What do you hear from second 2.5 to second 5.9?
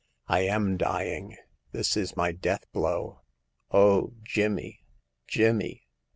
blow. O Jimmy, Jimmy